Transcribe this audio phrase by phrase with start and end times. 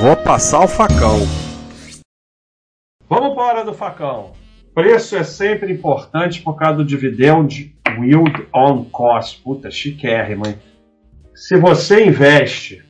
[0.00, 1.20] Vou passar o facão.
[3.08, 4.32] Vamos para a hora do facão.
[4.74, 9.40] Preço é sempre importante por causa do dividend yield on cost.
[9.42, 10.56] Puta, chiquérrimo, hein?
[11.34, 12.84] Se você investe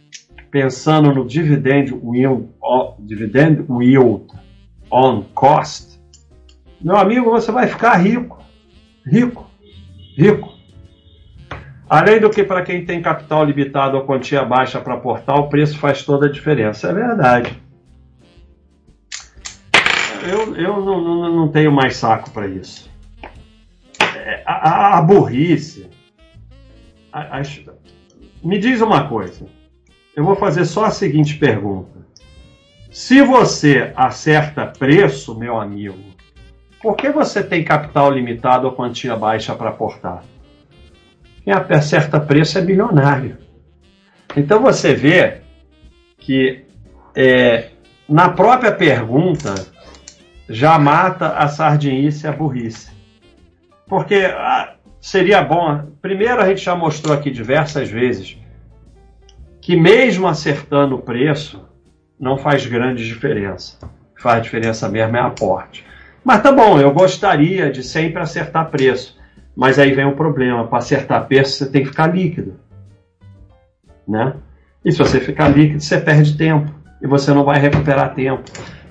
[0.51, 2.49] pensando no dividend yield,
[3.01, 4.27] dividend yield
[4.91, 6.01] on cost,
[6.81, 8.43] meu amigo, você vai ficar rico.
[9.07, 9.51] Rico.
[10.17, 10.54] Rico.
[11.89, 15.79] Além do que, para quem tem capital limitado ou quantia baixa para aportar, o preço
[15.79, 16.89] faz toda a diferença.
[16.89, 17.63] É verdade.
[20.27, 22.91] Eu, eu não, não, não tenho mais saco para isso.
[24.17, 25.91] É, a, a, a, burrice.
[27.13, 27.43] A,
[28.43, 29.47] me diz uma coisa.
[30.17, 32.05] Eu vou fazer só a seguinte pergunta.
[32.91, 35.99] Se você acerta preço, meu amigo,
[36.81, 40.23] por que você tem capital limitado ou quantia baixa para aportar?
[41.45, 43.37] Quem acerta preço é bilionário.
[44.37, 45.43] Então você vê
[46.19, 46.65] que
[47.15, 47.71] é,
[48.09, 49.55] na própria pergunta
[50.49, 52.91] já mata a sardinice e a burrice.
[53.87, 55.93] Porque ah, seria bom.
[56.01, 58.39] Primeiro, a gente já mostrou aqui diversas vezes
[59.61, 61.65] que, mesmo acertando o preço,
[62.19, 63.79] não faz grande diferença.
[64.19, 65.85] Faz diferença mesmo é aporte.
[66.25, 69.19] Mas tá bom, eu gostaria de sempre acertar preço.
[69.57, 72.55] Mas aí vem o problema, para acertar preço você tem que ficar líquido.
[74.07, 74.35] Né?
[74.85, 78.43] E se você ficar líquido, você perde tempo e você não vai recuperar tempo.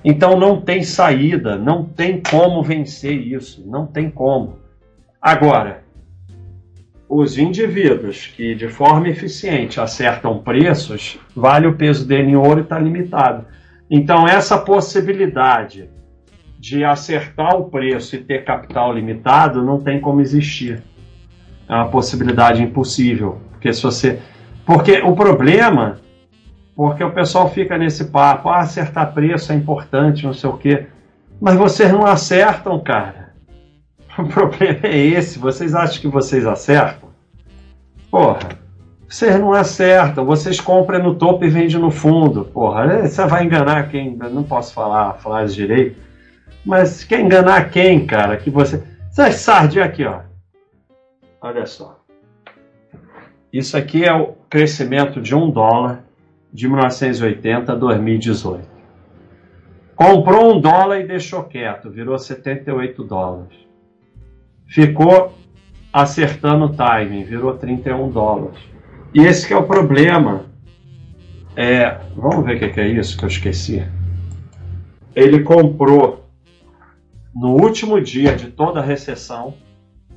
[0.04, 4.58] Então não tem saída, não tem como vencer isso, não tem como.
[5.20, 5.82] Agora,
[7.08, 12.62] os indivíduos que de forma eficiente acertam preços, vale o peso dele em ouro e
[12.62, 13.46] está limitado.
[13.90, 15.88] Então essa possibilidade
[16.64, 20.82] de acertar o preço e ter capital limitado não tem como existir.
[21.68, 23.38] É uma possibilidade impossível.
[23.50, 24.18] Porque se você.
[24.64, 25.98] Porque o problema.
[26.74, 30.86] Porque o pessoal fica nesse papo, ah, acertar preço é importante, não sei o quê.
[31.38, 33.34] Mas vocês não acertam, cara.
[34.16, 35.40] O problema é esse.
[35.40, 37.08] Vocês acham que vocês acertam?
[38.10, 38.38] Porra,
[39.08, 40.24] vocês não acertam.
[40.24, 42.44] Vocês compram no topo e vendem no fundo.
[42.44, 44.16] Porra, você vai enganar quem.
[44.16, 46.13] Não posso falar a frase direito
[46.64, 48.36] mas quer enganar quem, cara?
[48.36, 48.82] Que você.
[49.10, 50.20] Essas sardinhas aqui, ó.
[51.40, 52.00] Olha só.
[53.52, 56.04] Isso aqui é o crescimento de um dólar
[56.52, 58.74] de 1980 a 2018.
[59.94, 63.56] Comprou um dólar e deixou quieto, virou 78 dólares.
[64.66, 65.32] Ficou
[65.92, 68.58] acertando o timing, virou 31 dólares.
[69.14, 70.46] E esse que é o problema.
[71.56, 73.86] É, vamos ver o que é isso que eu esqueci.
[75.14, 76.23] Ele comprou
[77.34, 79.54] no último dia de toda a recessão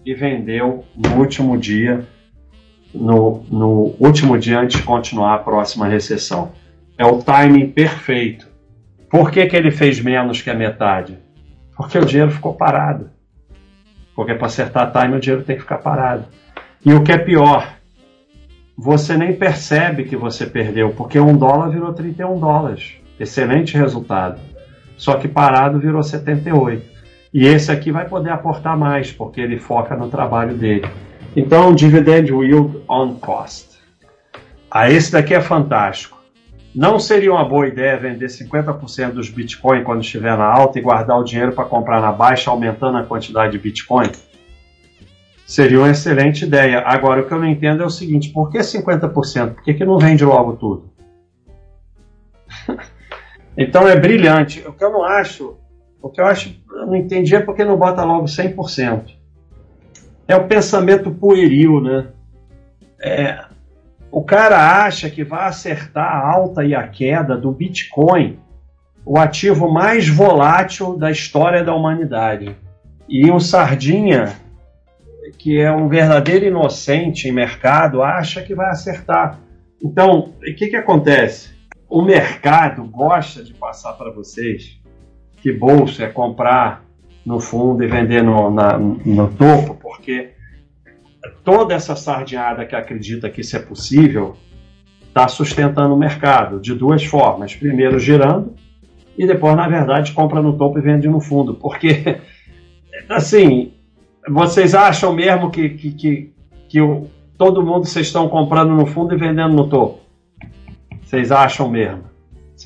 [0.05, 2.07] e vendeu no último dia,
[2.93, 6.51] no, no último dia antes de continuar a próxima recessão.
[6.97, 8.47] É o timing perfeito.
[9.09, 11.17] Por que, que ele fez menos que a metade?
[11.75, 13.09] Porque o dinheiro ficou parado.
[14.15, 16.25] Porque para acertar time o dinheiro tem que ficar parado.
[16.85, 17.75] E o que é pior,
[18.77, 22.93] você nem percebe que você perdeu, porque um dólar virou 31 dólares.
[23.19, 24.39] Excelente resultado.
[24.95, 26.96] Só que parado virou 78.
[27.33, 30.87] E esse aqui vai poder aportar mais, porque ele foca no trabalho dele.
[31.35, 33.77] Então, dividend yield on cost.
[34.71, 36.17] Ah, esse daqui é fantástico.
[36.73, 41.17] Não seria uma boa ideia vender 50% dos Bitcoin quando estiver na alta e guardar
[41.17, 44.11] o dinheiro para comprar na baixa, aumentando a quantidade de Bitcoin?
[45.45, 46.83] Seria uma excelente ideia.
[46.85, 49.55] Agora, o que eu não entendo é o seguinte: por que 50%?
[49.55, 50.91] Por que, que não vende logo tudo?
[53.57, 54.63] então é brilhante.
[54.67, 55.57] O que eu não acho
[56.01, 59.15] o que eu acho, eu não entendi é porque não bota logo 100%.
[60.27, 62.07] É o pensamento pueril, né?
[62.99, 63.45] É,
[64.11, 68.39] o cara acha que vai acertar a alta e a queda do Bitcoin,
[69.05, 72.55] o ativo mais volátil da história da humanidade.
[73.07, 74.35] E o Sardinha,
[75.37, 79.39] que é um verdadeiro inocente em mercado, acha que vai acertar.
[79.81, 81.55] Então, o que, que acontece?
[81.89, 84.76] O mercado gosta de passar para vocês
[85.47, 86.83] que bolsa é comprar
[87.25, 90.31] no fundo e vender no, na, no topo, porque
[91.41, 94.35] toda essa sardinhada que acredita que isso é possível
[95.07, 97.55] está sustentando o mercado de duas formas.
[97.55, 98.55] Primeiro, girando,
[99.17, 101.53] e depois, na verdade, compra no topo e vende no fundo.
[101.53, 102.17] Porque,
[103.07, 103.71] assim,
[104.27, 106.33] vocês acham mesmo que, que, que,
[106.67, 107.07] que o,
[107.37, 110.01] todo mundo vocês estão comprando no fundo e vendendo no topo?
[111.01, 112.03] Vocês acham mesmo?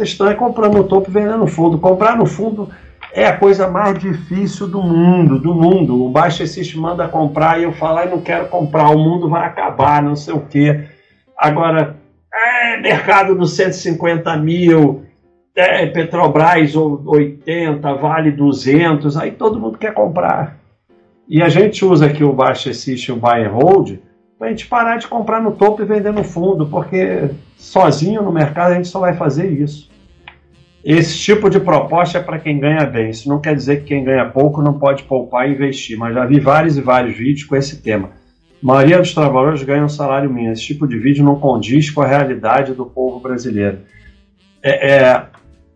[0.02, 1.78] Vocês estão comprando no topo e vendendo no fundo.
[1.78, 2.68] Comprar no fundo
[3.14, 6.04] é a coisa mais difícil do mundo, do mundo.
[6.04, 9.46] O Baixa System manda comprar e eu falo, ah, não quero comprar, o mundo vai
[9.46, 10.86] acabar, não sei o quê.
[11.38, 11.98] Agora,
[12.34, 15.06] é, mercado dos 150 mil,
[15.56, 20.58] é, Petrobras 80, Vale 200, aí todo mundo quer comprar.
[21.28, 24.00] E a gente usa aqui o Baixa System, o Buy and Hold,
[24.40, 28.32] para a gente parar de comprar no topo e vender no fundo, porque sozinho no
[28.32, 29.91] mercado a gente só vai fazer isso.
[30.84, 33.12] Esse tipo de proposta é para quem ganha bem.
[33.12, 36.26] Isso não quer dizer que quem ganha pouco não pode poupar e investir, mas já
[36.26, 38.10] vi vários e vários vídeos com esse tema.
[38.62, 40.54] A maioria dos trabalhadores ganha um salário mínimo.
[40.54, 43.80] Esse tipo de vídeo não condiz com a realidade do povo brasileiro.
[44.64, 45.26] É, é,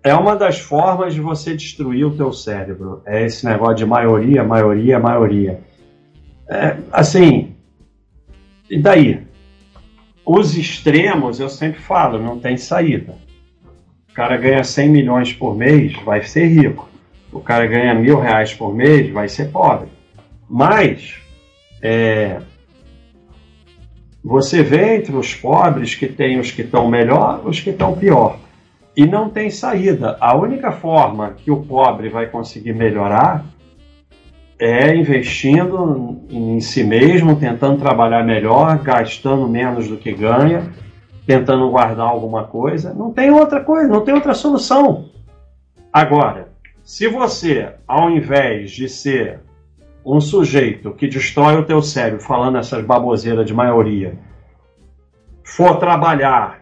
[0.04, 3.04] é uma das formas de você destruir o teu cérebro.
[3.06, 5.60] É esse negócio de maioria, maioria, maioria.
[6.50, 7.56] É, assim,
[8.70, 9.24] e daí?
[10.26, 13.25] Os extremos, eu sempre falo, não tem saída
[14.16, 16.90] cara ganha 100 milhões por mês, vai ser rico.
[17.34, 19.90] O cara ganha mil reais por mês, vai ser pobre.
[20.50, 21.18] Mas
[21.82, 22.40] é,
[24.24, 28.40] você vê entre os pobres que tem os que estão melhor, os que estão pior.
[28.96, 30.16] E não tem saída.
[30.22, 33.44] A única forma que o pobre vai conseguir melhorar
[34.58, 40.72] é investindo em si mesmo, tentando trabalhar melhor, gastando menos do que ganha
[41.26, 42.94] tentando guardar alguma coisa.
[42.94, 45.10] Não tem outra coisa, não tem outra solução.
[45.92, 46.50] Agora,
[46.84, 49.40] se você, ao invés de ser
[50.06, 54.20] um sujeito que destrói o teu cérebro falando essas baboseiras de maioria,
[55.44, 56.62] for trabalhar,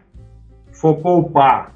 [0.71, 1.75] for poupar,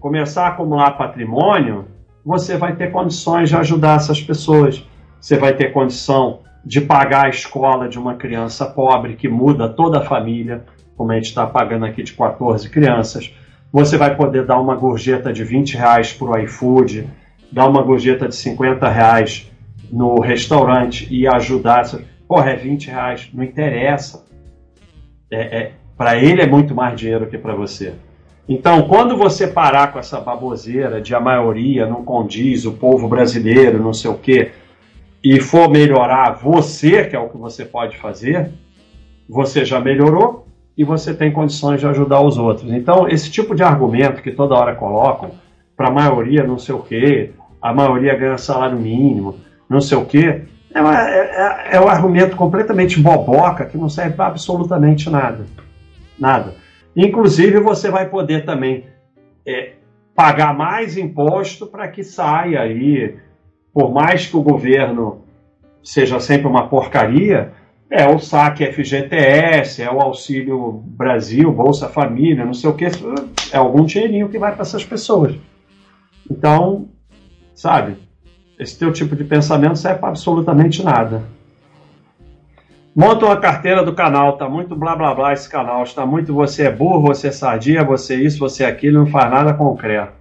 [0.00, 1.86] começar a acumular patrimônio,
[2.24, 4.86] você vai ter condições de ajudar essas pessoas.
[5.20, 9.98] Você vai ter condição de pagar a escola de uma criança pobre que muda toda
[9.98, 10.64] a família
[10.96, 13.34] como a gente está pagando aqui de 14 crianças.
[13.72, 17.08] Você vai poder dar uma gorjeta de 20 reais para o iFood,
[17.50, 19.50] dar uma gorjeta de 50 reais
[19.90, 21.84] no restaurante e ajudar.
[22.28, 24.26] Porra, é 20 reais, não interessa.
[25.30, 27.94] É, é para ele é muito mais dinheiro que para você.
[28.48, 33.80] Então, quando você parar com essa baboseira de a maioria não condiz, o povo brasileiro,
[33.80, 34.50] não sei o quê,
[35.22, 38.50] e for melhorar você, que é o que você pode fazer,
[39.28, 40.41] você já melhorou,
[40.76, 42.70] e você tem condições de ajudar os outros.
[42.72, 45.32] Então, esse tipo de argumento que toda hora colocam,
[45.76, 49.36] para a maioria não sei o quê, a maioria ganha salário mínimo,
[49.68, 50.42] não sei o quê,
[50.74, 55.46] é, uma, é, é, é um argumento completamente boboca que não serve para absolutamente nada.
[56.18, 56.54] Nada.
[56.96, 58.86] Inclusive, você vai poder também
[59.46, 59.72] é,
[60.14, 63.16] pagar mais imposto para que saia aí,
[63.72, 65.22] por mais que o governo
[65.82, 67.52] seja sempre uma porcaria,
[67.92, 72.86] é o saque FGTS, é o Auxílio Brasil, Bolsa Família, não sei o que,
[73.52, 75.36] é algum dinheirinho que vai para essas pessoas.
[76.28, 76.88] Então,
[77.54, 77.98] sabe,
[78.58, 81.22] esse teu tipo de pensamento serve para absolutamente nada.
[82.96, 86.68] Monta uma carteira do canal, tá muito blá blá blá esse canal, está muito você
[86.68, 90.14] é burro, você é sadia, você é isso, você é aquilo, não faz nada concreto.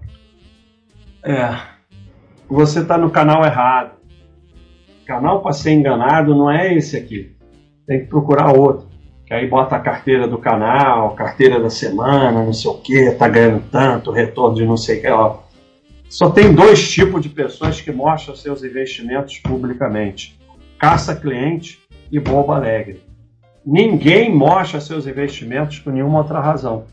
[1.23, 1.55] É,
[2.49, 3.91] você está no canal errado.
[5.05, 7.39] Canal para ser enganado não é esse aqui
[7.91, 8.87] tem que procurar outro.
[9.25, 13.27] Que aí bota a carteira do canal, carteira da semana, não sei o que, tá
[13.27, 15.09] ganhando tanto, retorno de não sei o que.
[15.09, 15.37] Ó.
[16.09, 20.39] Só tem dois tipos de pessoas que mostram seus investimentos publicamente:
[20.79, 21.79] caça-cliente
[22.09, 23.01] e boba alegre.
[23.65, 26.85] Ninguém mostra seus investimentos por nenhuma outra razão.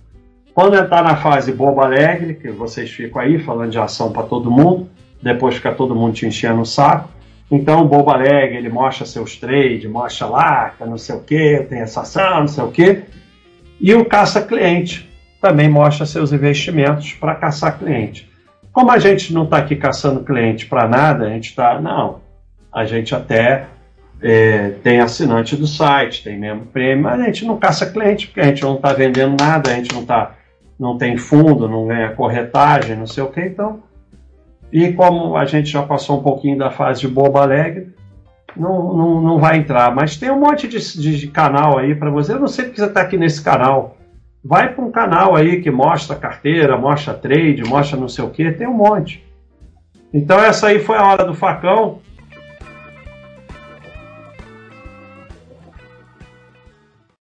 [0.52, 4.50] Quando entrar na fase boba alegre, que vocês ficam aí falando de ação para todo
[4.50, 4.88] mundo,
[5.22, 7.08] depois fica todo mundo te enchendo o saco,
[7.50, 11.80] então o Bobo Alegre, ele mostra seus trades, mostra lá, não sei o que, tem
[11.80, 13.02] essa ação, não sei o que.
[13.80, 15.08] E o caça-cliente
[15.40, 18.28] também mostra seus investimentos para caçar cliente.
[18.72, 21.80] Como a gente não está aqui caçando cliente para nada, a gente está.
[21.80, 22.20] Não.
[22.72, 23.66] A gente até
[24.20, 28.40] é, tem assinante do site, tem membro prêmio, mas a gente não caça cliente, porque
[28.40, 30.34] a gente não está vendendo nada, a gente não, tá,
[30.78, 33.82] não tem fundo, não ganha corretagem, não sei o que, então
[34.72, 37.94] e como a gente já passou um pouquinho da fase de boba alegre,
[38.56, 39.94] não, não, não vai entrar.
[39.94, 42.32] Mas tem um monte de, de, de canal aí para você.
[42.32, 43.96] Eu não sei porque você está aqui nesse canal.
[44.44, 48.50] Vai para um canal aí que mostra carteira, mostra trade, mostra não sei o que,
[48.52, 49.24] tem um monte.
[50.12, 52.00] Então essa aí foi a hora do facão.